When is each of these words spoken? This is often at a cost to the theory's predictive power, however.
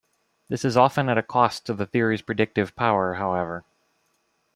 This 0.49 0.65
is 0.65 0.75
often 0.75 1.09
at 1.09 1.19
a 1.19 1.21
cost 1.21 1.67
to 1.67 1.75
the 1.75 1.85
theory's 1.85 2.23
predictive 2.23 2.75
power, 2.75 3.13
however. 3.13 3.63